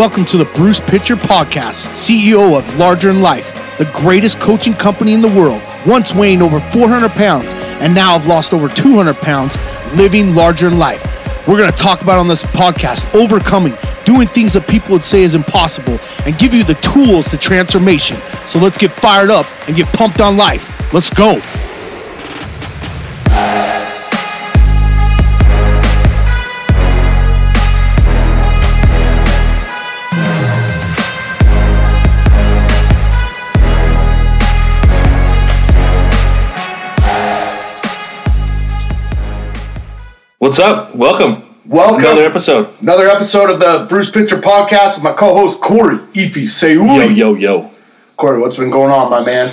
[0.00, 5.12] Welcome to the Bruce Pitcher Podcast, CEO of Larger Than Life, the greatest coaching company
[5.12, 5.60] in the world.
[5.84, 7.52] Once weighing over 400 pounds
[7.82, 9.58] and now have lost over 200 pounds,
[9.96, 11.04] living larger in life.
[11.46, 13.74] We're going to talk about on this podcast overcoming,
[14.10, 15.96] doing things that people would say is impossible,
[16.26, 18.16] and give you the tools to transformation.
[18.48, 20.92] So let's get fired up and get pumped on life.
[20.92, 21.38] Let's go.
[40.38, 40.96] What's up?
[40.96, 41.49] Welcome.
[41.66, 42.00] Welcome.
[42.00, 42.74] Another episode.
[42.80, 46.86] Another episode of the Bruce Pitcher Podcast with my co-host Corey Ify Seui.
[46.86, 47.70] Yo, yo, yo.
[48.16, 49.52] Corey, what's been going on, my man?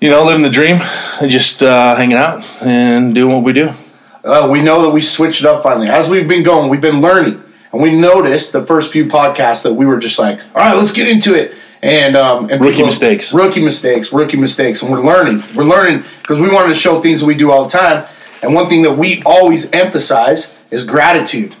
[0.00, 0.78] You know, living the dream,
[1.20, 3.72] and just uh, hanging out and doing what we do.
[4.24, 5.88] Uh, we know that we switched it up finally.
[5.88, 7.40] As we've been going, we've been learning,
[7.72, 10.92] and we noticed the first few podcasts that we were just like, "All right, let's
[10.92, 13.32] get into it." And um, and Rookie mistakes.
[13.32, 15.44] rookie mistakes, rookie mistakes, and we're learning.
[15.54, 18.04] We're learning because we wanted to show things that we do all the time.
[18.42, 21.54] And one thing that we always emphasize is gratitude.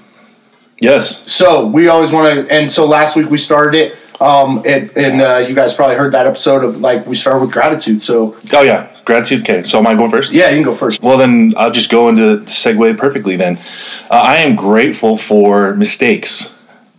[0.80, 1.30] Yes.
[1.32, 3.96] So we always want to, and so last week we started it.
[4.20, 7.52] Um, and, and uh, you guys probably heard that episode of like we started with
[7.52, 8.02] gratitude.
[8.02, 8.90] So Oh, yeah.
[9.04, 9.42] Gratitude.
[9.42, 9.62] Okay.
[9.64, 10.32] So am I going first?
[10.32, 11.02] yeah, you can go first.
[11.02, 13.58] Well, then I'll just go into segue perfectly then.
[14.10, 16.52] Uh, I am grateful for mistakes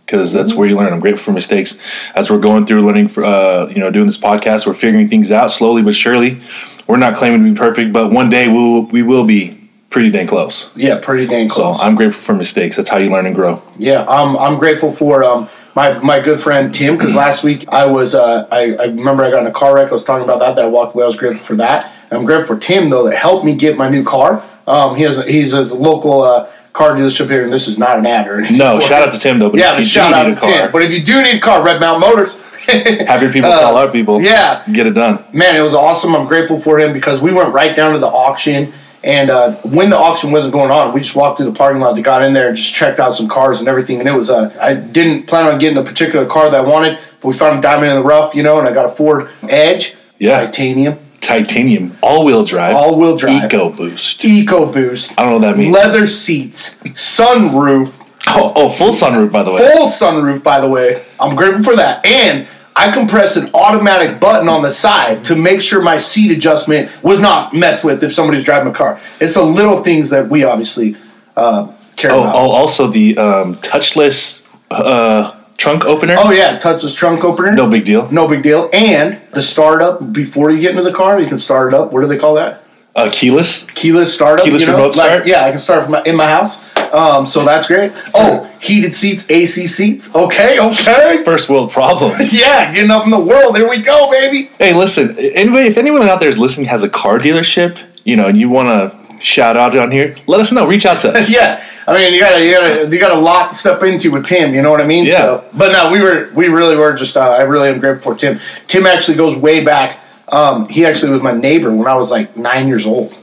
[0.04, 0.92] because that's where you learn.
[0.92, 1.78] I'm grateful for mistakes.
[2.14, 5.32] As we're going through learning, for, uh, you know, doing this podcast, we're figuring things
[5.32, 6.40] out slowly but surely.
[6.86, 9.55] We're not claiming to be perfect, but one day we will, we will be
[9.90, 10.70] pretty dang close.
[10.76, 11.78] Yeah, pretty dang close.
[11.78, 11.82] So.
[11.84, 12.76] I'm grateful for mistakes.
[12.76, 13.62] That's how you learn and grow.
[13.78, 17.86] Yeah, I'm I'm grateful for um my my good friend Tim because last week I
[17.86, 19.88] was uh I, I remember I got in a car wreck.
[19.90, 20.56] I was talking about that.
[20.56, 21.04] That I walked away.
[21.04, 21.92] I was grateful for that.
[22.10, 24.42] I'm grateful for Tim though that helped me get my new car.
[24.66, 28.06] Um, he has he's a local uh, car dealership here, and this is not an
[28.06, 28.58] ad or anything.
[28.58, 29.50] No, shout out to Tim though.
[29.50, 30.72] But yeah, if you shout do out need to a car, Tim.
[30.72, 32.36] But if you do need a car, Red Mountain Motors.
[32.66, 34.20] have your people Uh, call our people.
[34.20, 34.64] yeah.
[34.72, 35.22] get it done.
[35.32, 36.16] man, it was awesome.
[36.16, 38.72] I'm grateful for him because we went right down to the auction.
[39.06, 41.94] And uh, when the auction wasn't going on, we just walked through the parking lot.
[41.94, 44.00] They got in there and just checked out some cars and everything.
[44.00, 46.98] And it was, uh, I didn't plan on getting the particular car that I wanted,
[47.20, 49.30] but we found a diamond in the rough, you know, and I got a Ford
[49.48, 50.40] Edge, Yeah.
[50.40, 54.24] titanium, Titanium, all-wheel drive, all-wheel drive, EcoBoost.
[54.24, 55.72] Eco Boost, I don't know what that means.
[55.74, 57.92] leather seats, sunroof,
[58.28, 59.58] oh, oh, full sunroof by the way.
[59.72, 61.04] full sunroof, by the way.
[61.18, 62.04] I'm grateful for that.
[62.06, 62.46] And
[62.78, 67.20] I compressed an automatic button on the side to make sure my seat adjustment was
[67.22, 69.00] not messed with if somebody's driving a car.
[69.18, 70.94] It's the little things that we obviously
[71.36, 72.34] uh, care Oh, about.
[72.36, 76.16] oh, also the um, touchless uh, trunk opener.
[76.18, 77.52] Oh, yeah, touchless trunk opener.
[77.52, 78.10] no big deal.
[78.12, 78.68] No big deal.
[78.74, 81.92] And the startup before you get into the car, you can start it up.
[81.94, 82.62] What do they call that?
[82.94, 83.64] Uh, keyless.
[83.74, 84.44] Keyless startup.
[84.44, 84.74] Keyless you know?
[84.74, 85.26] remote Like, start?
[85.26, 86.58] Yeah, I can start from my, in my house.
[86.92, 87.92] Um, so that's great.
[88.14, 90.14] Oh, heated seats, AC seats.
[90.14, 91.22] Okay, okay.
[91.24, 92.32] First world problems.
[92.36, 93.56] Yeah, getting up in the world.
[93.56, 94.50] Here we go, baby.
[94.58, 95.16] hey, listen.
[95.18, 98.48] Anybody, if anyone out there is listening has a car dealership, you know, and you
[98.48, 100.66] want to shout out on here, let us know.
[100.66, 101.30] Reach out to us.
[101.30, 104.26] Yeah, I mean, you got you got you got a lot to step into with
[104.26, 104.54] Tim.
[104.54, 105.06] You know what I mean?
[105.06, 105.12] Yeah.
[105.18, 107.16] So, but no, we were we really were just.
[107.16, 108.38] Uh, I really am grateful for Tim.
[108.68, 109.98] Tim actually goes way back.
[110.28, 113.14] Um, he actually was my neighbor when I was like nine years old.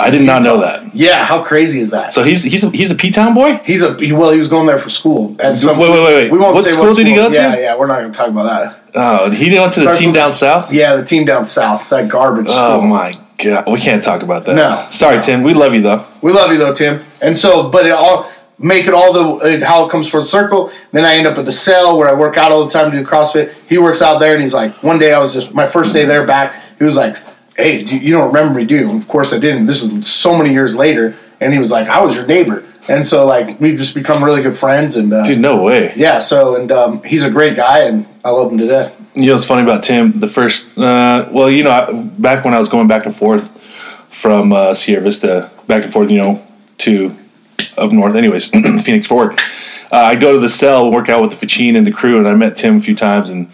[0.00, 0.94] I did not know that.
[0.94, 2.12] Yeah, how crazy is that?
[2.12, 3.60] So he's he's a, he's a P Town boy.
[3.64, 5.36] he's a he, well, he was going there for school.
[5.40, 6.32] At some, Wait, wait, wait, wait.
[6.32, 7.34] We won't What say school did he go to?
[7.36, 8.80] Yeah, yeah, we're not going to talk about that.
[8.94, 10.72] Oh, he went to the Starts team with- down south.
[10.72, 12.46] Yeah, the team down south, that garbage.
[12.48, 12.88] Oh school.
[12.88, 14.56] my god, we can't talk about that.
[14.56, 14.86] No.
[14.90, 15.22] sorry, No.
[15.22, 15.42] Tim.
[15.42, 16.04] We love you though.
[16.22, 17.02] We love you though, Tim.
[17.20, 20.70] And so, but it all make it all the how it comes full circle.
[20.92, 22.98] Then I end up at the cell where I work out all the time, to
[22.98, 23.54] do CrossFit.
[23.68, 26.04] He works out there, and he's like, one day I was just my first day
[26.04, 26.62] there back.
[26.78, 27.16] He was like,
[27.60, 29.66] "Hey, you you don't remember me, do you?" And of course I didn't.
[29.66, 33.06] This is so many years later, and he was like, "I was your neighbor," and
[33.06, 34.96] so like we've just become really good friends.
[34.96, 35.92] And uh, Dude, no way.
[35.96, 38.96] yeah, so and um, he's a great guy, and I love him to death.
[39.14, 40.20] You know what's funny about Tim?
[40.20, 43.50] The first, uh, well, you know, I, back when I was going back and forth
[44.08, 46.46] from uh, Sierra Vista, back and forth, you know,
[46.78, 47.16] to
[47.76, 48.48] up north, anyways,
[48.84, 49.40] Phoenix Forward.
[49.92, 52.28] Uh, I go to the cell, work out with the Facine and the crew, and
[52.28, 53.48] I met Tim a few times, and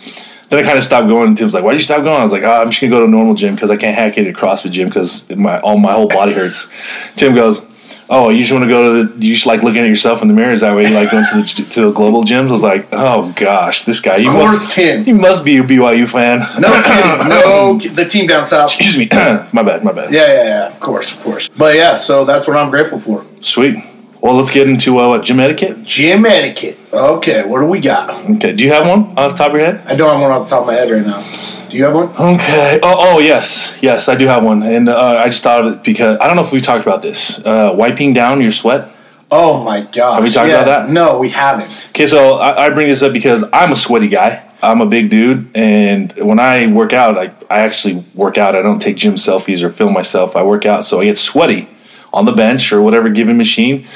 [0.48, 1.28] then I kind of stopped going.
[1.28, 3.00] And Tim's like, "Why'd you stop going?" I was like, oh, "I'm just gonna go
[3.00, 5.78] to a normal gym because I can't hack it at CrossFit gym because my all
[5.78, 6.68] my whole body hurts."
[7.16, 7.64] Tim goes.
[8.08, 9.24] Oh, you just want to go to the?
[9.24, 10.52] You just like looking at yourself in the mirror.
[10.52, 12.50] Is that way you like going to the to the global gyms?
[12.50, 14.18] I was like, oh gosh, this guy.
[14.18, 15.04] You must, Tim.
[15.04, 16.38] You must be a BYU fan.
[16.60, 17.28] No kidding.
[17.36, 18.72] No, the team down south.
[18.72, 19.08] Excuse me.
[19.52, 19.82] my bad.
[19.82, 20.12] My bad.
[20.12, 20.66] Yeah, yeah, yeah.
[20.68, 21.48] Of course, of course.
[21.48, 23.26] But yeah, so that's what I'm grateful for.
[23.40, 23.82] Sweet.
[24.20, 25.82] Well, let's get into uh, what, gym etiquette.
[25.82, 26.78] Gym etiquette.
[26.92, 28.10] Okay, what do we got?
[28.30, 29.82] Okay, do you have one off the top of your head?
[29.86, 31.22] I don't have one off the top of my head right now.
[31.68, 32.08] Do you have one?
[32.10, 32.80] Okay.
[32.82, 35.84] Oh, oh yes, yes, I do have one, and uh, I just thought of it
[35.84, 37.44] because I don't know if we talked about this.
[37.44, 38.90] Uh, wiping down your sweat.
[39.30, 40.14] Oh my god!
[40.14, 40.90] Have we talked about that?
[40.90, 41.88] No, we haven't.
[41.90, 44.44] Okay, so I, I bring this up because I'm a sweaty guy.
[44.62, 48.56] I'm a big dude, and when I work out, I, I actually work out.
[48.56, 50.36] I don't take gym selfies or film myself.
[50.36, 51.68] I work out, so I get sweaty
[52.12, 53.86] on the bench or whatever given machine.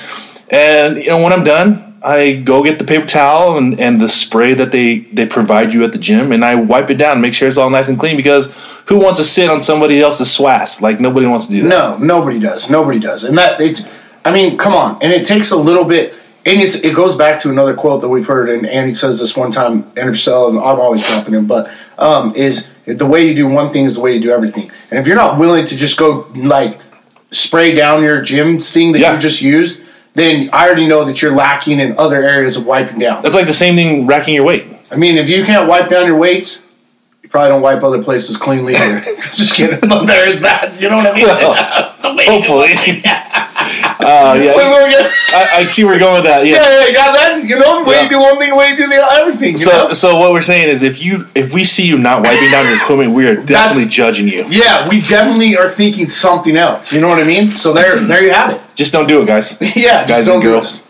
[0.49, 4.09] And you know, when I'm done, I go get the paper towel and, and the
[4.09, 7.23] spray that they, they provide you at the gym, and I wipe it down and
[7.23, 8.17] make sure it's all nice and clean.
[8.17, 8.53] Because
[8.87, 10.81] who wants to sit on somebody else's swass?
[10.81, 11.69] Like nobody wants to do that.
[11.69, 12.71] No, nobody does.
[12.71, 13.25] Nobody does.
[13.25, 13.85] And that it's.
[14.25, 15.03] I mean, come on.
[15.03, 16.15] And it takes a little bit.
[16.47, 19.37] And it's, it goes back to another quote that we've heard, and Andy says this
[19.37, 23.47] one time, and so I'm always dropping him, but um, is the way you do
[23.47, 24.71] one thing is the way you do everything.
[24.91, 26.81] And if you're not willing to just go like
[27.31, 29.15] spray down your gym thing that Yeah.
[29.15, 29.83] you just used,
[30.15, 33.23] then I already know that you're lacking in other areas of wiping down.
[33.23, 34.67] That's like the same thing racking your weight.
[34.91, 36.63] I mean, if you can't wipe down your weights,
[37.23, 39.01] you probably don't wipe other places cleanly either.
[39.35, 39.79] just kidding.
[40.07, 40.81] There is that.
[40.81, 41.27] You know what I mean?
[41.27, 43.03] Well, hopefully.
[44.01, 44.53] Uh, yeah.
[45.33, 46.47] I, I see where you're going with that.
[46.47, 46.55] Yeah.
[46.57, 47.45] Yeah, yeah, got that.
[47.45, 48.03] You know, way Yeah.
[48.05, 49.57] you do one thing, way you do the everything.
[49.59, 49.93] So, know?
[49.93, 52.77] so what we're saying is, if you if we see you not wiping down your
[52.77, 54.47] equipment, we are definitely judging you.
[54.49, 56.93] Yeah, we definitely are thinking something else.
[56.93, 57.53] You know what I mean?
[57.53, 58.75] So there, there you have it.
[58.75, 59.59] Just don't do it, guys.
[59.77, 60.81] Yeah, just Guys and girls.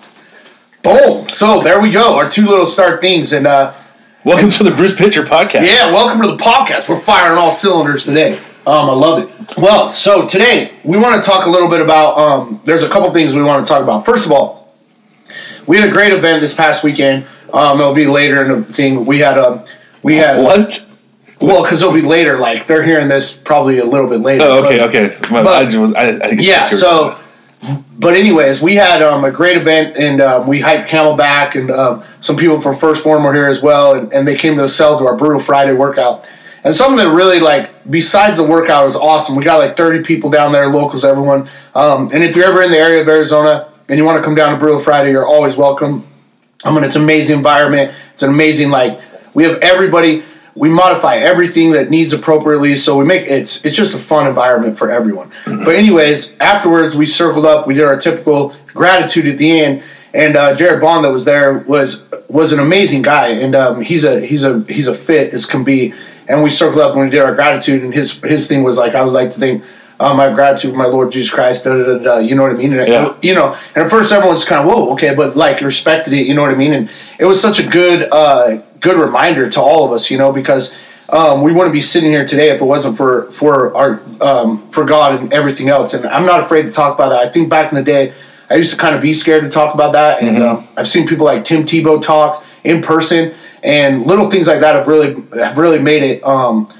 [0.82, 1.28] Boom.
[1.28, 2.16] So there we go.
[2.16, 3.74] Our two little start things, and uh,
[4.22, 5.66] Welcome to the Bruce Pitcher Podcast.
[5.66, 6.88] Yeah, welcome to the podcast.
[6.88, 8.38] We're firing all cylinders today.
[8.66, 9.56] Um, I love it.
[9.56, 12.18] Well, so today we want to talk a little bit about.
[12.18, 14.04] Um, there's a couple things we want to talk about.
[14.04, 14.74] First of all,
[15.66, 17.26] we had a great event this past weekend.
[17.54, 19.06] Um, it'll be later in the thing.
[19.06, 19.64] We had a
[20.02, 20.86] we had What?
[21.40, 22.36] well because it'll be later.
[22.38, 24.44] Like they're hearing this probably a little bit later.
[24.44, 25.30] Oh, okay, but- okay.
[25.30, 26.64] My- but- I was, I, I yeah.
[26.66, 27.18] So,
[27.98, 32.04] but anyways, we had um, a great event, and um, we hiked Camelback, and um,
[32.20, 34.68] some people from First Form were here as well, and, and they came to the
[34.68, 36.28] cell to our Brutal Friday workout.
[36.62, 39.34] And something that really like, besides the workout, was awesome.
[39.34, 41.48] We got like 30 people down there, locals, everyone.
[41.74, 44.34] Um, and if you're ever in the area of Arizona and you want to come
[44.34, 46.06] down to Brutal Friday, you're always welcome.
[46.64, 47.94] I mean, it's an amazing environment.
[48.12, 49.00] It's an amazing like
[49.32, 50.24] we have everybody.
[50.54, 54.76] We modify everything that needs appropriately, so we make it's it's just a fun environment
[54.76, 55.30] for everyone.
[55.46, 57.66] But anyways, afterwards we circled up.
[57.66, 59.82] We did our typical gratitude at the end,
[60.12, 64.04] and uh, Jared Bond that was there was was an amazing guy, and um, he's
[64.04, 65.94] a he's a he's a fit as can be.
[66.30, 68.94] And we circled up and we did our gratitude, and his his thing was like
[68.94, 69.64] I would like to thank
[70.00, 71.64] um, I have gratitude for my Lord Jesus Christ.
[71.64, 72.72] Da, da, da, da, you know what I mean?
[72.72, 73.14] And Yeah.
[73.20, 76.32] you know, and at first everyone's kind of whoa, okay, but like respected it, you
[76.34, 76.72] know what I mean?
[76.72, 76.88] And
[77.18, 80.74] it was such a good, uh, good reminder to all of us, you know, because
[81.10, 84.84] um, we wouldn't be sitting here today if it wasn't for for our um, for
[84.84, 85.92] God and everything else.
[85.92, 87.18] And I'm not afraid to talk about that.
[87.20, 88.14] I think back in the day,
[88.48, 91.06] I used to kind of be scared to talk about that, and um, I've seen
[91.06, 95.58] people like Tim Tebow talk in person, and little things like that have really have
[95.58, 96.24] really made it.
[96.24, 96.72] Um,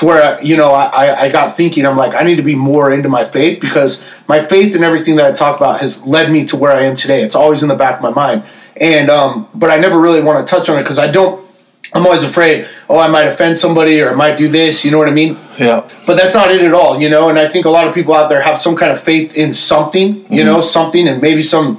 [0.00, 2.90] to where you know I, I got thinking I'm like I need to be more
[2.92, 6.44] into my faith because my faith and everything that I talk about has led me
[6.46, 7.22] to where I am today.
[7.22, 8.44] It's always in the back of my mind,
[8.76, 11.46] and um, but I never really want to touch on it because I don't.
[11.92, 12.68] I'm always afraid.
[12.88, 14.84] Oh, I might offend somebody or I might do this.
[14.84, 15.36] You know what I mean?
[15.58, 15.88] yeah.
[16.06, 17.00] But that's not it at all.
[17.00, 17.28] You know.
[17.28, 19.52] And I think a lot of people out there have some kind of faith in
[19.52, 20.32] something.
[20.32, 21.78] You know, something, and maybe some.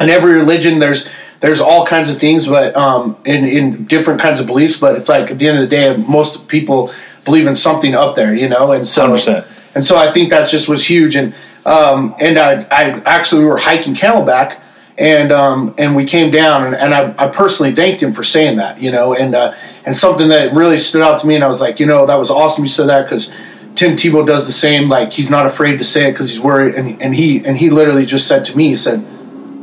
[0.00, 1.08] In every religion, there's
[1.44, 4.78] there's all kinds of things, but um, in in different kinds of beliefs.
[4.78, 6.90] But it's like at the end of the day, most people
[7.26, 9.46] believe in something up there, you know, and so 100%.
[9.74, 11.16] and so I think that just was huge.
[11.16, 11.34] And
[11.66, 14.58] um, and I, I actually we were hiking Camelback,
[14.96, 18.56] and um, and we came down, and, and I, I personally thanked him for saying
[18.56, 19.54] that, you know, and uh,
[19.84, 22.18] and something that really stood out to me, and I was like, you know, that
[22.18, 23.32] was awesome you said that because.
[23.74, 24.88] Tim Tebow does the same.
[24.88, 27.70] Like he's not afraid to say it because he's worried, and, and he and he
[27.70, 29.04] literally just said to me, he said,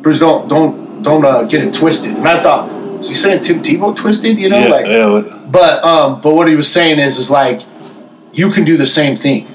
[0.01, 3.61] "Bruce, don't don't don't uh, get it twisted." And I thought, is he saying Tim
[3.63, 4.37] Tebow twisted?
[4.37, 7.61] You know, Yeah, like yeah, but um, but what he was saying is is like
[8.33, 9.47] you can do the same thing.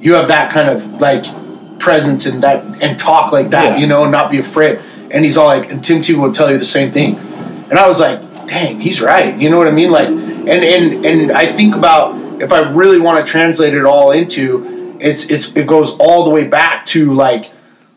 [0.00, 1.24] You have that kind of like
[1.78, 3.76] presence and that and talk like that, Yeah.
[3.78, 4.80] you know, and not be afraid.
[5.10, 7.16] And he's all like, and Tim Tebow would tell you the same thing.
[7.70, 9.36] And I was like, dang, he's right.
[9.38, 9.90] You know what I mean?
[9.90, 14.12] Like, and and and I think about if I really want to translate it all
[14.12, 17.50] into, it's it's it goes all the way back to like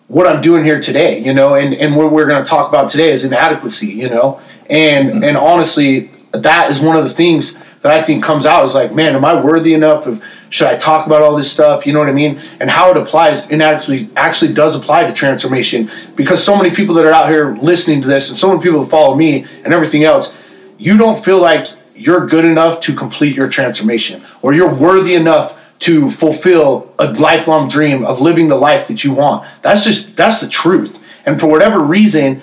[0.09, 2.89] what I'm doing here today, you know, and, and what we're going to talk about
[2.89, 7.91] today is inadequacy, you know, and and honestly, that is one of the things that
[7.91, 10.07] I think comes out is like, man, am I worthy enough?
[10.07, 11.85] Of, should I talk about all this stuff?
[11.85, 12.41] You know what I mean?
[12.59, 17.05] And how it applies inadequacy actually does apply to transformation because so many people that
[17.05, 20.03] are out here listening to this and so many people that follow me and everything
[20.03, 20.33] else,
[20.79, 25.58] you don't feel like you're good enough to complete your transformation or you're worthy enough
[25.79, 29.47] to fulfill a lifelong dream of living the life that you want.
[29.61, 30.97] That's just that's the truth.
[31.25, 32.41] and for whatever reason,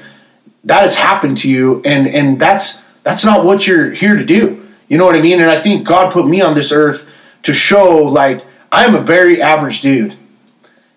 [0.64, 4.66] that has happened to you, and and that's that's not what you're here to do.
[4.88, 5.40] You know what I mean?
[5.40, 7.06] And I think God put me on this earth
[7.44, 10.16] to show like I am a very average dude,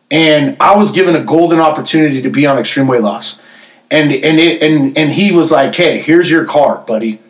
[0.10, 3.39] and I was given a golden opportunity to be on extreme weight loss,
[3.91, 7.22] and and it, and and he was like, "Hey, here's your card, buddy."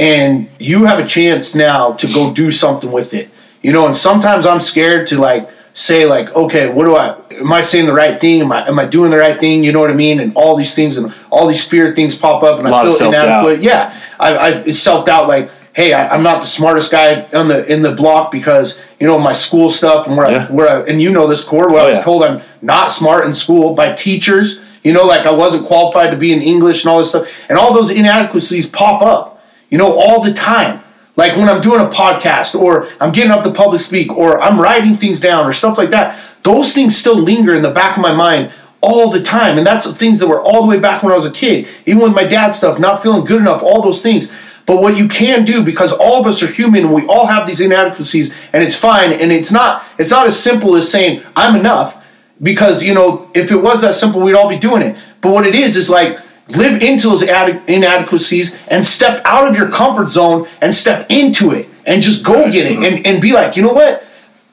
[0.00, 3.28] and you have a chance now to go do something with it.
[3.62, 7.16] You know, and sometimes I'm scared to like say like, okay, what do I?
[7.32, 8.40] Am I saying the right thing?
[8.40, 9.62] Am I am I doing the right thing?
[9.64, 10.20] You know what I mean?
[10.20, 13.60] And all these things and all these fear things pop up, and I feel inadequate.
[13.62, 15.50] Yeah, I, I self doubt like.
[15.72, 19.20] Hey, I, I'm not the smartest guy on the in the block because you know
[19.20, 20.46] my school stuff and where Yeah.
[20.48, 22.02] I, where I, and you know this core where Oh, I was yeah.
[22.02, 24.58] told I'm not smart in school by teachers.
[24.82, 27.56] You know, like I wasn't qualified to be in English and all this stuff, and
[27.56, 29.44] all those inadequacies pop up.
[29.70, 30.82] You know, all the time.
[31.16, 34.60] Like when I'm doing a podcast, or I'm getting up to public speak, or I'm
[34.60, 36.18] writing things down, or stuff like that.
[36.42, 39.86] Those things still linger in the back of my mind all the time, and that's
[39.86, 41.68] the things that were all the way back when I was a kid.
[41.86, 44.32] Even with my dad stuff, not feeling good enough, all those things.
[44.66, 47.46] But what you can do, because all of us are human, and we all have
[47.46, 49.12] these inadequacies, and it's fine.
[49.12, 52.02] And it's not it's not as simple as saying I'm enough,
[52.40, 54.96] because you know if it was that simple, we'd all be doing it.
[55.20, 56.18] But what it is is like
[56.48, 61.52] live into those ade- inadequacies and step out of your comfort zone and step into
[61.52, 64.04] it and just go get it and, and be like, you know what?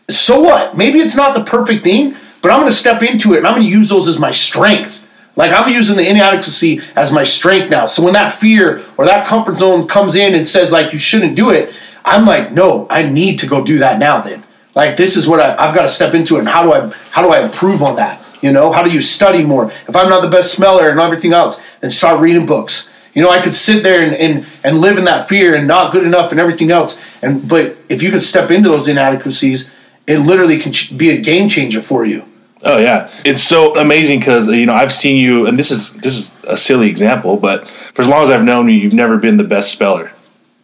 [0.10, 0.78] So what?
[0.78, 3.56] Maybe it's not the perfect thing, but I'm going to step into it and I'm
[3.56, 5.06] going to use those as my strength.
[5.36, 7.86] Like I'm using the inadequacy as my strength now.
[7.86, 11.36] So when that fear or that comfort zone comes in and says like you shouldn't
[11.36, 14.22] do it, I'm like, no, I need to go do that now.
[14.22, 14.44] Then,
[14.76, 16.40] like this is what I, I've got to step into it.
[16.40, 18.24] And how do I how do I improve on that?
[18.42, 19.72] You know, how do you study more?
[19.88, 22.90] If I'm not the best smeller and everything else, then start reading books.
[23.14, 25.92] You know, I could sit there and, and, and live in that fear and not
[25.92, 27.00] good enough and everything else.
[27.22, 29.72] And but if you could step into those inadequacies,
[30.06, 32.24] it literally can be a game changer for you.
[32.64, 36.18] Oh yeah, it's so amazing because you know I've seen you, and this is this
[36.18, 39.38] is a silly example, but for as long as I've known you, you've never been
[39.38, 40.12] the best speller,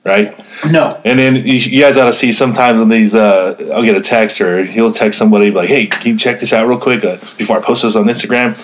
[0.04, 0.38] right?
[0.70, 1.00] No.
[1.06, 3.16] And then you, you guys ought to see sometimes on these.
[3.16, 6.54] Uh, I'll get a text or he'll text somebody like, "Hey, can you check this
[6.54, 8.58] out real quick uh, before I post this on Instagram?"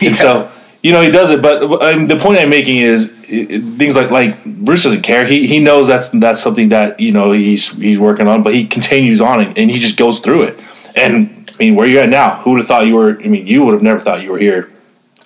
[0.02, 0.50] And so
[0.82, 1.42] you know he does it.
[1.42, 5.26] But um, the point I'm making is it, things like like Bruce doesn't care.
[5.26, 8.66] He he knows that's that's something that you know he's he's working on, but he
[8.66, 10.60] continues on it and he just goes through it.
[10.94, 12.36] And I mean, where you at now?
[12.36, 13.18] Who would have thought you were?
[13.20, 14.70] I mean, you would have never thought you were here.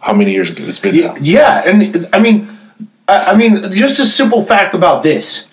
[0.00, 1.16] How many years ago it's been now?
[1.20, 2.56] Yeah, and I mean,
[3.08, 5.47] I, I mean, just a simple fact about this,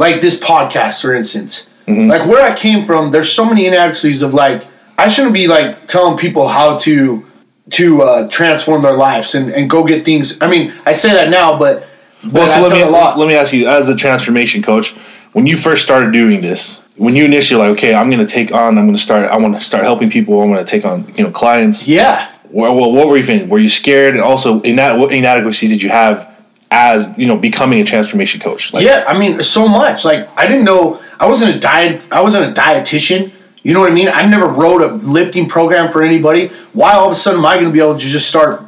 [0.00, 3.10] like this podcast, for instance, like where I came from.
[3.10, 4.64] There's so many inadequacies of like
[4.96, 7.26] I shouldn't be like telling people how to
[7.72, 10.40] to uh, transform their lives and, and go get things.
[10.40, 11.86] I mean, I say that now, but
[12.24, 13.18] but Well, so let me a lot.
[13.18, 14.94] let me ask you, as a transformation coach,
[15.32, 18.52] when you first started doing this, when you initially like, okay, I'm going to take
[18.52, 20.84] on, I'm going to start, I want to start helping people, I'm going to take
[20.84, 21.86] on, you know, clients.
[21.86, 23.48] yeah, Well, what, what were you feeling?
[23.48, 24.14] Were you scared?
[24.14, 26.29] And also, in that, what inadequacies did you have
[26.70, 28.72] as you know becoming a transformation coach?
[28.72, 29.04] Like, yeah.
[29.06, 30.04] I mean, so much.
[30.04, 31.02] Like I didn't know.
[31.18, 32.02] I wasn't a diet.
[32.10, 33.32] I wasn't a dietitian.
[33.62, 34.08] You know what I mean?
[34.08, 36.48] I never wrote a lifting program for anybody.
[36.72, 38.62] Why all of a sudden am I going to be able to just start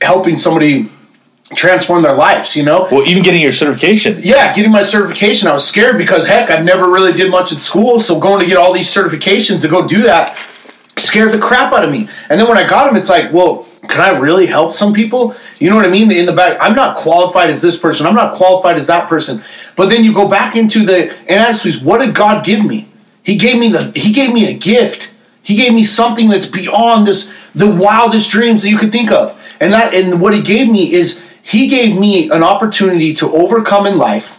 [0.00, 0.90] helping somebody
[1.54, 2.56] transform their lives?
[2.56, 2.88] You know?
[2.90, 4.18] Well, even getting your certification.
[4.22, 7.58] yeah, getting my certification, I was scared because heck, I never really did much at
[7.58, 8.00] school.
[8.00, 10.38] So going to get all these certifications to go do that
[10.96, 12.08] scared the crap out of me.
[12.28, 15.34] And then when I got them, it's like, well, can I really help some people?
[15.58, 16.10] You know what I mean?
[16.10, 18.06] In the back, I'm not qualified as this person.
[18.06, 19.42] I'm not qualified as that person.
[19.76, 21.80] But then you go back into the inadequacies.
[21.80, 22.88] What did God give me?
[23.22, 23.92] He gave me the.
[23.94, 25.14] He gave me a gift.
[25.42, 29.40] He gave me something that's beyond this, the wildest dreams that you could think of.
[29.58, 33.86] And that, and what He gave me is He gave me an opportunity to overcome
[33.86, 34.36] in life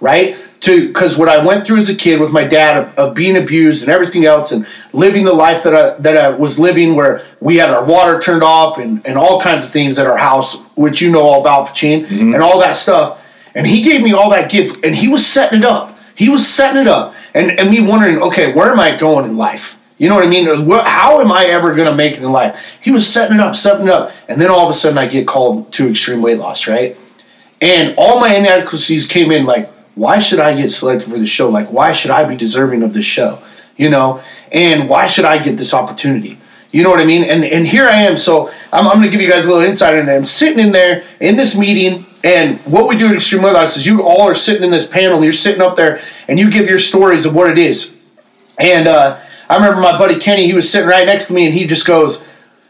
[0.00, 0.36] right?
[0.60, 3.36] To because what I went through as a kid with my dad of, of being
[3.38, 7.22] abused and everything else, and living the life that I that I was living, where
[7.40, 10.60] we had our water turned off and and all kinds of things at our house,
[10.74, 12.34] which you know all about, Fachin, mm-hmm.
[12.34, 13.24] and all that stuff.
[13.54, 15.98] And he gave me all that gift, and he was setting it up.
[16.14, 19.36] He was setting it up, and and me wondering, okay, where am I going in
[19.36, 19.78] life?
[19.96, 20.46] You know what I mean?
[20.46, 22.78] How am I ever going to make it in life?
[22.80, 25.06] He was setting it up, setting it up, and then all of a sudden I
[25.06, 26.96] get called to extreme weight loss, right?
[27.60, 31.48] and all my inadequacies came in like why should i get selected for the show?
[31.48, 33.42] Like why should i be deserving of this show?
[33.76, 34.22] You know?
[34.52, 36.38] And why should i get this opportunity?
[36.72, 37.24] You know what i mean?
[37.24, 38.16] And and here i am.
[38.16, 40.72] So i'm, I'm going to give you guys a little insight and i'm sitting in
[40.72, 44.34] there in this meeting and what we do at extreme loss is you all are
[44.34, 45.22] sitting in this panel.
[45.24, 47.92] You're sitting up there and you give your stories of what it is.
[48.58, 49.18] And uh,
[49.48, 51.86] I remember my buddy Kenny, he was sitting right next to me, and he just
[51.86, 52.22] goes,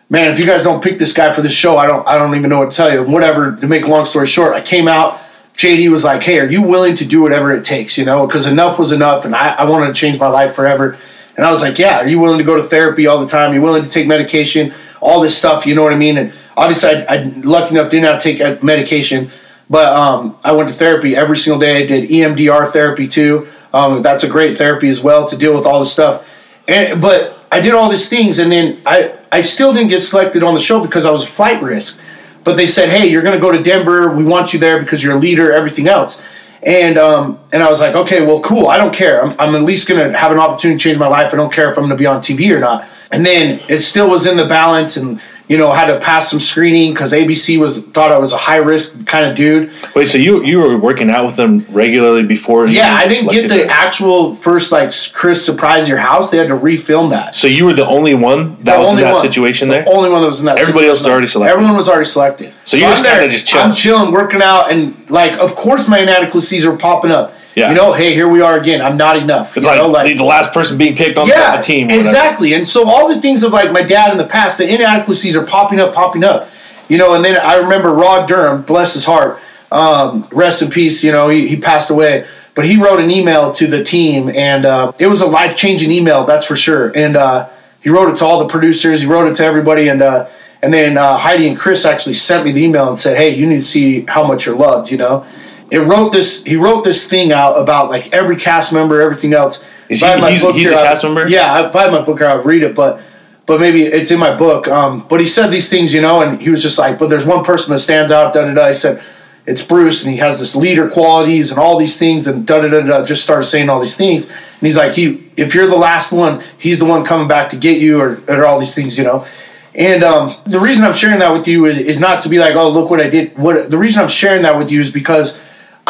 [0.09, 2.35] "Man, if you guys don't pick this guy for this show, I don't, I don't
[2.37, 3.57] even know what to tell you." Whatever.
[3.57, 5.20] To make a long story short, I came out.
[5.61, 8.47] JD was like, "Hey, are you willing to do whatever it takes?" You know, because
[8.47, 10.97] enough was enough, and I, I wanted to change my life forever.
[11.37, 13.51] And I was like, "Yeah, are you willing to go to therapy all the time?
[13.51, 14.73] Are you willing to take medication?
[15.03, 18.03] All this stuff, you know what I mean?" And obviously, I, I lucky enough did
[18.03, 19.31] not take medication,
[19.69, 21.83] but um, I went to therapy every single day.
[21.83, 23.47] I did EMDR therapy too.
[23.75, 26.27] Um, that's a great therapy as well to deal with all this stuff.
[26.69, 30.43] And but I did all these things, and then I I still didn't get selected
[30.43, 32.01] on the show because I was a flight risk.
[32.45, 34.11] But they said, hey, you're going to go to Denver.
[34.11, 35.53] We want you there because you're a leader.
[35.53, 36.23] Everything else.
[36.63, 38.69] And um, and I was like, okay, well, cool.
[38.69, 39.25] I don't care.
[39.25, 41.33] I'm, I'm at least going to have an opportunity to change my life.
[41.33, 42.87] I don't care if I'm going to be on TV or not.
[43.13, 46.39] And then it still was in the balance, and you know, had to pass some
[46.39, 49.73] screening because ABC was thought I was a high risk kind of dude.
[49.97, 52.69] Wait, so you you were working out with them regularly before?
[52.69, 53.67] Yeah, I didn't get the there?
[53.69, 56.31] actual first like Chris surprise your house.
[56.31, 57.35] They had to refilm that.
[57.35, 59.23] So you were the only one that the was in that one.
[59.23, 59.85] situation there.
[59.89, 60.57] Only one that was in that.
[60.57, 61.53] Everybody else was already selected.
[61.53, 62.55] Everyone was already selected.
[62.63, 63.67] So, so you just kind of just chilling.
[63.67, 67.35] I'm chilling, working out, and like, of course, my inadequacies are popping up.
[67.61, 67.69] Yeah.
[67.71, 68.81] You know, hey, here we are again.
[68.81, 69.57] I'm not enough.
[69.57, 71.91] It's like, know, like the last person being picked on yeah, the team.
[71.91, 72.55] Exactly.
[72.55, 75.45] And so all the things of like my dad in the past, the inadequacies are
[75.45, 76.49] popping up, popping up.
[76.89, 79.39] You know, and then I remember Rod Durham, bless his heart,
[79.71, 81.05] um, rest in peace.
[81.05, 82.27] You know, he, he passed away.
[82.55, 85.91] But he wrote an email to the team, and uh, it was a life changing
[85.93, 86.91] email, that's for sure.
[86.97, 87.49] And uh,
[87.81, 90.29] he wrote it to all the producers, he wrote it to everybody, and uh,
[90.63, 93.47] and then uh, Heidi and Chris actually sent me the email and said, "Hey, you
[93.47, 95.25] need to see how much you're loved," you know
[95.71, 96.43] it wrote this.
[96.45, 99.63] He wrote this thing out about like every cast member, everything else.
[99.89, 101.29] Is he, he's, he's here, a cast member?
[101.29, 102.29] Yeah, I buy my book here.
[102.29, 103.03] I'll read it, but
[103.47, 104.69] but maybe it's in my book.
[104.69, 107.27] Um, but he said these things, you know, and he was just like, but there's
[107.27, 108.33] one person that stands out.
[108.35, 108.69] Da da da.
[108.69, 109.03] He said
[109.47, 112.69] it's Bruce, and he has this leader qualities and all these things, and da da
[112.69, 113.05] da da.
[113.05, 116.43] Just started saying all these things, and he's like, he if you're the last one,
[116.59, 119.27] he's the one coming back to get you, or, or all these things, you know.
[119.75, 122.57] And um, the reason I'm sharing that with you is, is not to be like,
[122.57, 123.39] oh, look what I did.
[123.39, 125.39] What the reason I'm sharing that with you is because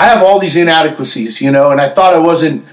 [0.01, 2.65] I have all these inadequacies, you know, and I thought I wasn't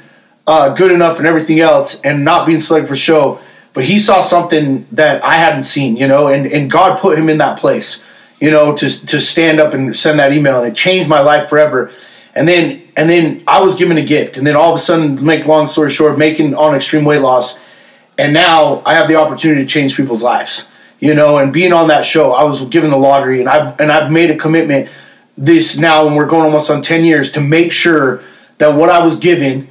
[0.47, 3.39] uh, good enough and everything else, and not being selected for show.
[3.73, 7.27] But he saw something that I hadn't seen, you know, and, and God put him
[7.27, 8.01] in that place,
[8.39, 11.49] you know, to to stand up and send that email, and it changed my life
[11.49, 11.91] forever.
[12.33, 15.23] And then and then I was given a gift, and then all of a sudden,
[15.25, 17.59] make long story short, making on extreme weight loss,
[18.17, 20.69] and now I have the opportunity to change people's lives,
[21.01, 23.91] you know, and being on that show, I was given the lottery, and I've and
[23.91, 24.87] I've made a commitment
[25.37, 28.21] this now, and we're going almost on 10 years to make sure
[28.57, 29.67] that what I was given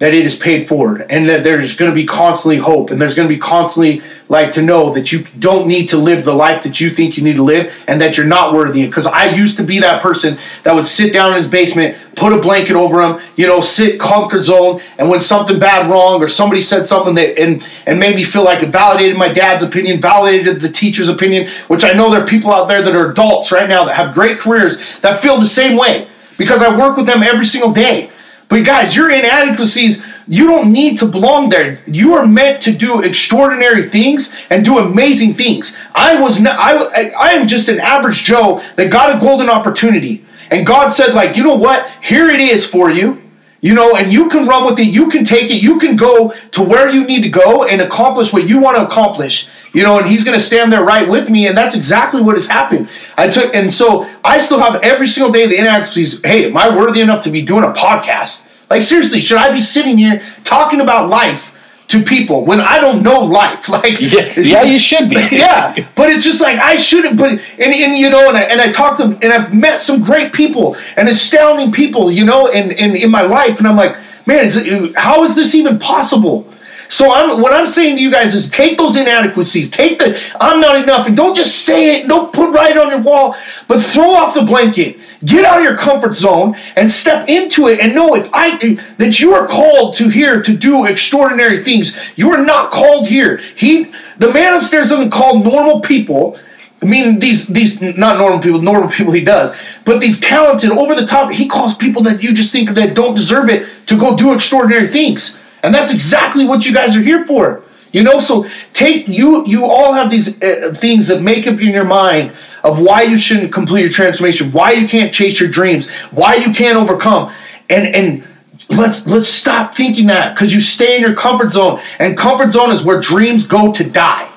[0.00, 3.14] that it is paid forward and that there's going to be constantly hope and there's
[3.14, 6.62] going to be constantly like to know that you don't need to live the life
[6.62, 8.86] that you think you need to live and that you're not worthy.
[8.86, 12.32] Because i used to be that person that would sit down in his basement put
[12.32, 16.28] a blanket over him you know sit comfort zone and when something bad wrong or
[16.28, 20.00] somebody said something that and and made me feel like it validated my dad's opinion
[20.00, 23.52] validated the teacher's opinion which i know there are people out there that are adults
[23.52, 27.06] right now that have great careers that feel the same way because i work with
[27.06, 28.10] them every single day
[28.50, 31.82] but guys, your inadequacies, you don't need to belong there.
[31.86, 35.76] You are meant to do extraordinary things and do amazing things.
[35.94, 40.24] I was not, I, I am just an average Joe that got a golden opportunity.
[40.50, 41.88] And God said, like, you know what?
[42.02, 43.19] Here it is for you.
[43.62, 46.32] You know, and you can run with it, you can take it, you can go
[46.52, 49.48] to where you need to go and accomplish what you want to accomplish.
[49.74, 52.36] You know, and he's going to stand there right with me, and that's exactly what
[52.36, 52.88] has happened.
[53.18, 56.20] I took, and so I still have every single day the inadequacies.
[56.24, 58.46] Hey, am I worthy enough to be doing a podcast?
[58.70, 61.49] Like, seriously, should I be sitting here talking about life
[61.90, 63.68] to people when I don't know life.
[63.80, 65.16] Like, yeah, yeah you should be.
[65.30, 67.16] yeah, but it's just like I shouldn't.
[67.16, 70.02] But and, and you know, and I, and I talked to and I've met some
[70.02, 73.96] great people and astounding people, you know, in in, in my life, and I'm like,
[74.26, 76.46] man, is it, how is this even possible?
[76.90, 80.60] So I'm what I'm saying to you guys is take those inadequacies, take the I'm
[80.60, 83.36] not enough, and don't just say it, don't put right on your wall,
[83.68, 87.78] but throw off the blanket, get out of your comfort zone, and step into it,
[87.78, 91.96] and know if I that you are called to here to do extraordinary things.
[92.16, 93.36] You are not called here.
[93.36, 96.38] He the man upstairs doesn't call normal people.
[96.82, 100.96] I mean, these these not normal people, normal people he does, but these talented, over
[100.96, 104.16] the top, he calls people that you just think that don't deserve it to go
[104.16, 105.36] do extraordinary things.
[105.62, 107.62] And that's exactly what you guys are here for.
[107.92, 111.72] You know, so take you you all have these uh, things that make up in
[111.72, 115.90] your mind of why you shouldn't complete your transformation, why you can't chase your dreams,
[116.10, 117.32] why you can't overcome.
[117.68, 118.24] And and
[118.68, 122.70] let's let's stop thinking that cuz you stay in your comfort zone and comfort zone
[122.70, 124.28] is where dreams go to die.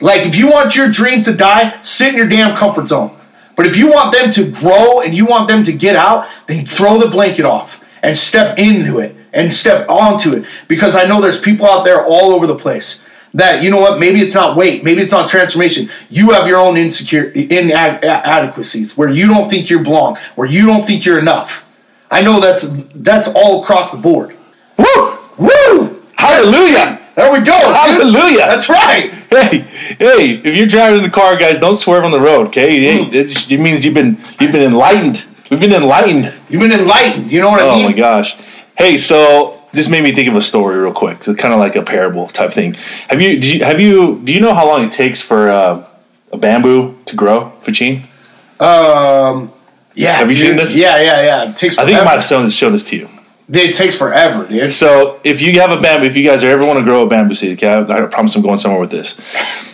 [0.00, 3.10] Like if you want your dreams to die, sit in your damn comfort zone.
[3.56, 6.66] But if you want them to grow and you want them to get out, then
[6.66, 10.46] throw the blanket off and step into it and step onto it.
[10.66, 14.00] Because I know there's people out there all over the place that you know what
[14.00, 15.90] maybe it's not weight maybe it's not transformation.
[16.10, 20.86] You have your own insecure inadequacies where you don't think you're belong where you don't
[20.86, 21.64] think you're enough.
[22.10, 24.36] I know that's that's all across the board.
[24.78, 25.18] Woo!
[25.36, 26.02] Woo!
[26.14, 27.02] Hallelujah!
[27.14, 27.52] There we go.
[27.52, 28.46] Hallelujah.
[28.46, 29.10] That's right.
[29.28, 29.66] Hey
[29.98, 32.48] hey, if you're driving the car, guys, don't swerve on the road.
[32.48, 33.52] Okay, hey, it, hmm.
[33.52, 35.26] it means you've been you've been enlightened.
[35.50, 36.32] We've been enlightened.
[36.48, 37.30] You've been enlightened.
[37.30, 37.84] You know what I oh, mean?
[37.86, 38.36] Oh my gosh.
[38.76, 41.26] Hey, so this made me think of a story real quick.
[41.26, 42.74] It's kind of like a parable type thing.
[43.08, 43.40] Have you?
[43.40, 43.64] Did you?
[43.64, 44.20] Have you?
[44.22, 45.86] Do you know how long it takes for uh,
[46.32, 48.02] a bamboo to grow, Fachin?
[48.60, 49.52] Um,
[49.94, 50.16] yeah.
[50.16, 50.46] Have you dude.
[50.46, 50.76] seen this?
[50.76, 51.50] Yeah, yeah, yeah.
[51.50, 51.78] It takes.
[51.78, 53.08] I think I might have shown this, shown this to you.
[53.48, 54.72] It takes forever, dude.
[54.72, 57.34] So if you have a bamboo, if you guys ever want to grow a bamboo
[57.34, 59.20] seed, okay, I, I promise I'm going somewhere with this.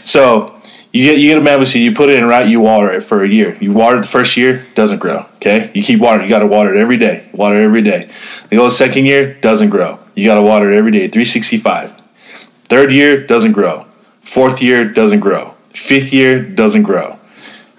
[0.05, 0.62] So
[0.93, 3.01] you get you get a bamboo seed, you put it in right, you water it
[3.01, 3.57] for a year.
[3.61, 5.27] You water it the first year, doesn't grow.
[5.37, 6.29] Okay, you keep watering.
[6.29, 7.29] You got to water it every day.
[7.33, 8.11] Water it every day.
[8.49, 9.99] They go second year, doesn't grow.
[10.15, 11.95] You got to water it every day, 365.
[12.69, 13.87] Third year doesn't grow.
[14.21, 15.55] Fourth year doesn't grow.
[15.75, 17.19] Fifth year doesn't grow.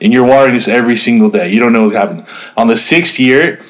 [0.02, 1.50] And you're watering this every single day.
[1.50, 2.26] You don't know what's happening.
[2.58, 3.62] On the sixth year,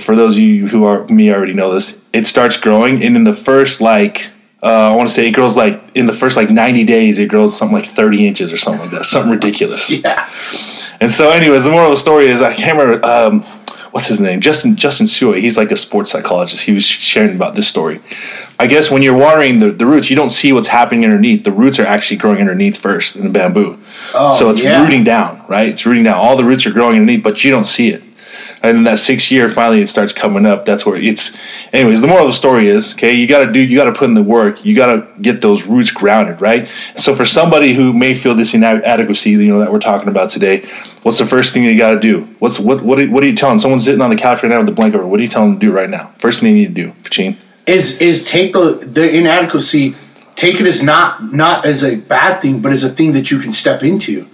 [0.00, 3.24] for those of you who are me already know this, it starts growing, and in
[3.24, 4.30] the first like
[4.62, 7.28] uh, I want to say it grows like in the first like 90 days, it
[7.28, 9.90] grows something like 30 inches or something like that, something ridiculous.
[9.96, 10.30] Yeah.
[10.98, 13.42] And so, anyways, the moral of the story is I can't remember um,
[13.90, 15.40] what's his name, Justin Justin Su'a.
[15.40, 16.64] He's like a sports psychologist.
[16.64, 18.00] He was sharing about this story.
[18.58, 21.44] I guess when you're watering the, the roots, you don't see what's happening underneath.
[21.44, 23.78] The roots are actually growing underneath first in the bamboo.
[24.14, 24.82] Oh, so it's yeah.
[24.82, 25.68] rooting down, right?
[25.68, 26.16] It's rooting down.
[26.18, 28.02] All the roots are growing underneath, but you don't see it.
[28.62, 30.64] And then that sixth year, finally, it starts coming up.
[30.64, 31.36] That's where it's.
[31.72, 33.92] Anyways, the moral of the story is, okay, you got to do, you got to
[33.92, 34.64] put in the work.
[34.64, 36.68] You got to get those roots grounded, right?
[36.96, 40.68] So for somebody who may feel this inadequacy, you know, that we're talking about today,
[41.02, 42.22] what's the first thing you got to do?
[42.38, 44.60] What's what what are, what are you telling someone sitting on the couch right now
[44.60, 45.06] with a blanket over?
[45.06, 46.12] What are you telling them to do right now?
[46.18, 47.36] First thing you need to do, Fachin.
[47.66, 49.96] Is is take the the inadequacy,
[50.34, 53.38] take it as not not as a bad thing, but as a thing that you
[53.38, 54.28] can step into.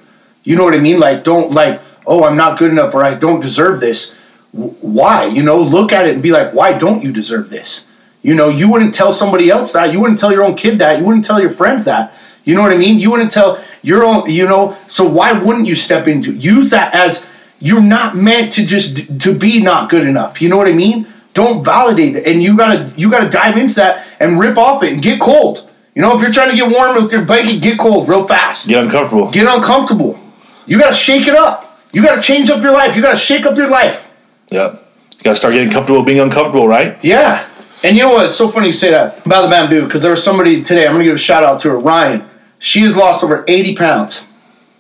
[0.45, 0.99] You know what I mean?
[0.99, 4.15] Like don't like oh I'm not good enough or I don't deserve this.
[4.55, 5.27] W- Why?
[5.27, 7.85] You know, look at it and be like, why don't you deserve this?
[8.23, 9.93] You know, you wouldn't tell somebody else that.
[9.93, 10.99] You wouldn't tell your own kid that.
[10.99, 12.15] You wouldn't tell your friends that.
[12.45, 12.99] You know what I mean?
[12.99, 14.31] You wouldn't tell your own.
[14.31, 17.27] You know, so why wouldn't you step into use that as
[17.61, 20.43] you're not meant to just to be not good enough.
[20.43, 21.07] You know what I mean?
[21.35, 24.93] Don't validate it, and you gotta you gotta dive into that and rip off it
[24.93, 25.71] and get cold.
[25.95, 28.69] You know, if you're trying to get warm with your blanket, get cold real fast.
[28.69, 29.31] Get uncomfortable.
[29.31, 30.19] Get uncomfortable.
[30.67, 31.72] You gotta shake it up.
[31.93, 32.97] You gotta change up your life.
[32.97, 34.09] You gotta shake up your life.
[34.51, 34.83] Yep.
[35.23, 36.99] You got to start getting comfortable being uncomfortable, right?
[37.03, 37.49] Yeah.
[37.85, 38.27] And you know what?
[38.27, 40.85] It's so funny you say that about the bamboo because there was somebody today.
[40.85, 42.29] I'm gonna give a shout out to her, Ryan.
[42.59, 44.25] She has lost over 80 pounds.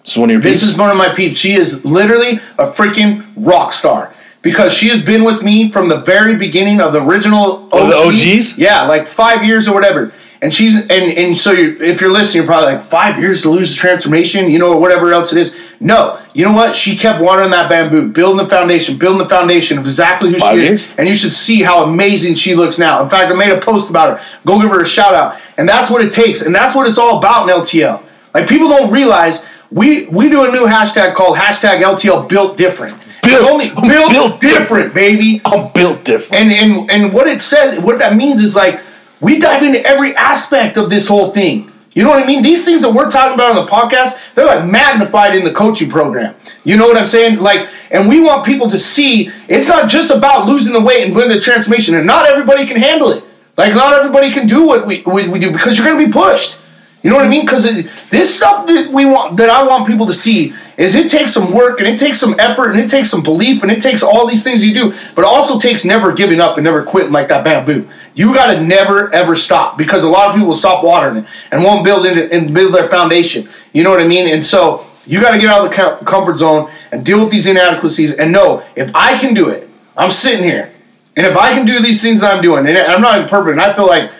[0.02, 1.36] This is one of your This is one of my peeps.
[1.36, 5.98] She is literally a freaking rock star because she has been with me from the
[5.98, 8.58] very beginning of the original Of the OGs?
[8.58, 10.12] Yeah, like five years or whatever.
[10.40, 13.50] And she's and and so you're, if you're listening, you're probably like five years to
[13.50, 15.54] lose the transformation, you know, or whatever else it is.
[15.80, 16.74] No, you know what?
[16.74, 20.58] She kept watering that bamboo, building the foundation, building the foundation of exactly who Five
[20.58, 20.92] she is.
[20.96, 23.02] And you should see how amazing she looks now.
[23.02, 24.26] In fact, I made a post about her.
[24.46, 25.40] Go give her a shout out.
[25.58, 26.42] And that's what it takes.
[26.42, 28.02] And that's what it's all about in LTL.
[28.34, 32.98] Like people don't realize we we do a new hashtag called hashtag LTL built different.
[33.22, 35.40] Built- Only built, built different, baby.
[35.44, 36.42] I'm built different.
[36.42, 38.80] And and and what it says, what that means is like
[39.20, 41.71] we dive into every aspect of this whole thing.
[41.94, 42.42] You know what I mean?
[42.42, 45.90] These things that we're talking about on the podcast, they're like magnified in the coaching
[45.90, 46.34] program.
[46.64, 47.38] You know what I'm saying?
[47.38, 51.12] Like, and we want people to see it's not just about losing the weight and
[51.12, 53.24] bringing the transformation, and not everybody can handle it.
[53.58, 56.12] Like, not everybody can do what we, we, we do because you're going to be
[56.12, 56.56] pushed.
[57.02, 57.44] You know what I mean?
[57.44, 57.64] Because
[58.10, 61.52] this stuff that we want, that I want people to see, is it takes some
[61.52, 64.26] work and it takes some effort and it takes some belief and it takes all
[64.26, 67.28] these things you do, but it also takes never giving up and never quitting like
[67.28, 67.88] that bamboo.
[68.14, 71.26] You got to never ever stop because a lot of people will stop watering it
[71.50, 73.48] and won't build it and build their foundation.
[73.72, 74.28] You know what I mean?
[74.28, 77.48] And so you got to get out of the comfort zone and deal with these
[77.48, 80.72] inadequacies and know if I can do it, I'm sitting here,
[81.16, 83.72] and if I can do these things I'm doing, and I'm not perfect, and I
[83.72, 84.10] feel like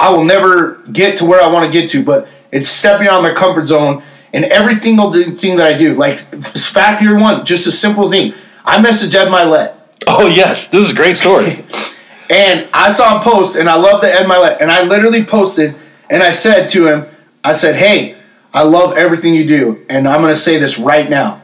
[0.00, 3.18] I will never get to where I want to get to, but it's stepping out
[3.18, 5.94] of my comfort zone and every single thing that I do.
[5.94, 8.34] Like fact here one, just a simple thing.
[8.64, 11.64] I messaged Ed Mylett Oh yes, this is a great story.
[12.30, 15.74] and I saw a post and I love the Ed Mylett and I literally posted
[16.08, 17.06] and I said to him,
[17.44, 18.18] I said, Hey,
[18.52, 21.39] I love everything you do, and I'm gonna say this right now.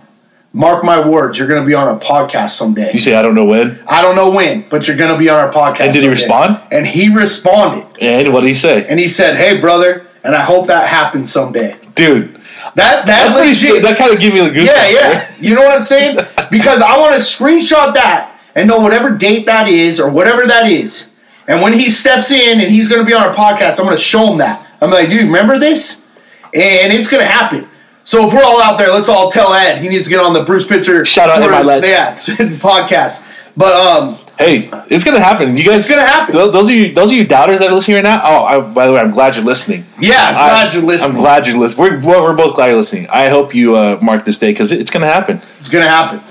[0.56, 2.90] Mark my words, you're gonna be on a podcast someday.
[2.94, 5.38] you say I don't know when, I don't know when, but you're gonna be on
[5.38, 5.80] our podcast.
[5.80, 6.62] And did he respond?
[6.72, 7.86] And he responded.
[8.00, 11.30] and what did he say, And he said, "Hey, brother, and I hope that happens
[11.30, 12.40] someday." dude?
[12.74, 13.48] That That's that's, pretty.
[13.50, 13.70] legit.
[13.70, 13.82] sick.
[13.82, 14.66] That kind of give me the goosebumps.
[14.66, 15.18] yeah, yeah.
[15.28, 15.40] right?
[15.40, 16.18] You know what I'm saying?
[16.50, 20.66] Because I want to screenshot that and know whatever date that is or whatever that
[20.70, 21.08] is.
[21.48, 23.96] And when he steps in and he's going to be on our podcast, I'm going
[23.96, 24.64] to show him that.
[24.80, 26.02] I'm like, dude, remember this?
[26.54, 27.68] And it's going to happen.
[28.06, 30.32] So if we're all out there, let's all tell Ed he needs to get on
[30.32, 31.04] the Bruce Pitcher.
[31.04, 31.82] Shout out to Ed Mylett.
[31.82, 32.14] Yeah,
[32.58, 33.22] podcast.
[33.56, 35.56] But um, Hey, it's gonna happen.
[35.56, 36.34] You guys, It's gonna happen.
[36.34, 38.20] Those those of you, those of you doubters that are listening right now.
[38.22, 39.84] Oh, I, by the way, I'm glad you're listening.
[39.98, 41.10] Yeah, I'm glad I- you're listening.
[41.12, 42.02] I'm glad you're listening.
[42.02, 43.08] We're, we're both glad you're listening.
[43.08, 45.40] I hope you uh, mark this day because it's gonna happen.
[45.58, 46.22] It's gonna happen.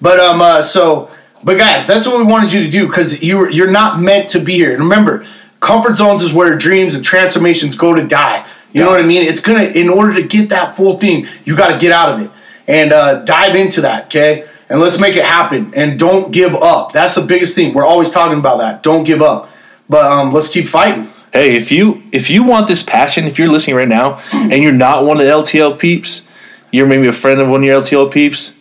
[0.00, 1.10] But um, uh, so,
[1.44, 4.40] but guys, that's what we wanted you to do because you you're not meant to
[4.40, 4.70] be here.
[4.72, 5.26] And remember,
[5.60, 8.46] comfort zones is where dreams and transformations go to die.
[8.72, 9.22] You know what I mean?
[9.26, 12.20] It's gonna in order to get that full thing, you got to get out of
[12.22, 12.30] it
[12.68, 14.04] and uh, dive into that.
[14.06, 15.72] Okay, and let's make it happen.
[15.74, 16.92] And don't give up.
[16.92, 17.74] That's the biggest thing.
[17.74, 18.82] We're always talking about that.
[18.82, 19.50] Don't give up.
[19.88, 21.12] But um, let's keep fighting.
[21.32, 24.72] Hey, if you if you want this passion, if you're listening right now and you're
[24.72, 26.28] not one of the LTL peeps,
[26.70, 28.54] you're maybe a friend of one of your LTL peeps.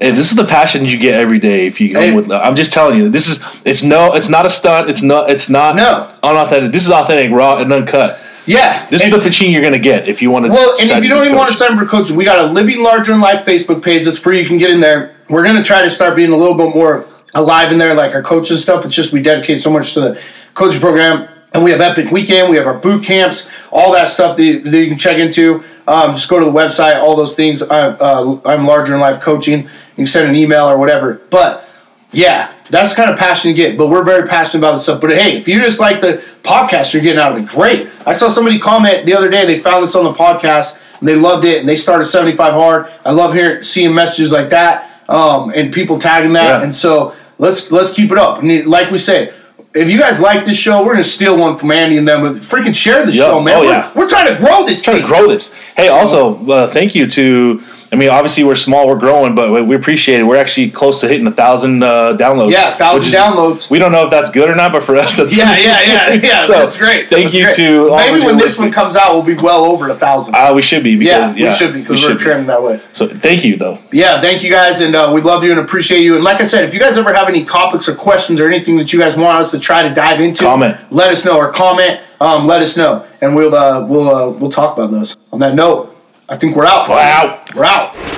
[0.00, 2.12] And this is the passion you get every day if you come Hey.
[2.12, 2.30] with.
[2.30, 4.88] I'm just telling you, this is it's no, it's not a stunt.
[4.88, 5.28] It's not.
[5.30, 6.08] It's not No.
[6.22, 6.70] unauthentic.
[6.72, 8.20] This is authentic, raw, and uncut.
[8.48, 8.86] Yeah.
[8.90, 10.50] This and- is the machine you're gonna get if you want to.
[10.50, 12.50] Well, and if you don't even want to sign up for coaching, we got a
[12.50, 14.40] Living Larger Than Life Facebook page that's free.
[14.40, 15.16] You can get in there.
[15.28, 18.14] We're going to try to start being a little bit more alive in there, like
[18.14, 18.84] our coaching stuff.
[18.86, 20.22] It's just we dedicate so much to the
[20.54, 21.28] coaching program.
[21.52, 24.60] And we have Epic Weekend, we have our boot camps, all that stuff that you,
[24.60, 25.64] that you can check into.
[25.86, 27.62] Um, just go to the website, all those things.
[27.62, 29.62] I, uh, I'm Larger Than Life Coaching.
[29.62, 31.22] You can send an email or whatever.
[31.30, 31.67] But
[32.12, 33.76] yeah, that's the kind of passion you get.
[33.76, 35.00] But we're very passionate about this stuff.
[35.00, 37.88] But hey, if you just like the podcast you're getting out of it, great.
[38.06, 39.44] I saw somebody comment the other day.
[39.46, 42.90] They found this on the podcast and they loved it and they started 75 hard.
[43.04, 46.58] I love hearing seeing messages like that um, and people tagging that.
[46.58, 46.62] Yeah.
[46.62, 48.42] And so let's let's keep it up.
[48.42, 49.34] And like we said.
[49.74, 52.40] If you guys like this show, we're gonna steal one from Andy and them.
[52.40, 53.24] Freaking share the Yeah.
[53.24, 53.58] show, man.
[53.58, 53.92] Oh, we're, yeah.
[53.94, 55.06] we're trying to grow this trying thing.
[55.06, 55.52] to grow this.
[55.76, 57.62] Hey, also, uh, thank you to.
[57.90, 60.24] I mean, obviously we're small, we're growing, but we appreciate it.
[60.24, 62.52] We're actually close to hitting a thousand uh, downloads.
[62.52, 63.70] Yeah, 1,000 is- downloads.
[63.70, 66.12] We don't know if that's good or not, but for us, that's Yeah, yeah, yeah,
[66.12, 66.44] yeah.
[66.44, 67.08] So, that's great.
[67.08, 67.56] Thank That's you great.
[67.56, 70.34] to all maybe when this one comes out, we'll be well over a thousand.
[70.34, 72.44] Uh, we should be because yeah, we should be because we we're should be.
[72.44, 72.80] that way.
[72.92, 73.78] So thank you though.
[73.90, 76.14] Yeah, thank you guys, and uh, we love you and appreciate you.
[76.14, 78.76] And like I said, if you guys ever have any topics or questions or anything
[78.76, 80.76] that you guys want us to try to dive into, Comment.
[80.90, 82.00] Let us know or comment.
[82.20, 85.16] Um, let us know, and we'll uh, we'll uh, we'll talk about those.
[85.32, 85.96] On that note,
[86.30, 86.88] I think we're out.
[86.88, 87.54] We're out.
[87.54, 88.17] We're out.